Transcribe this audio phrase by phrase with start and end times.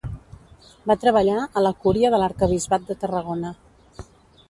[0.91, 3.57] Va treballar a la cúria de l'Arquebisbat de Tarragona.